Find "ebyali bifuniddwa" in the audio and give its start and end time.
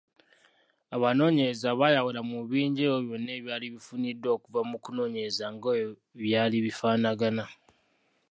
3.39-4.29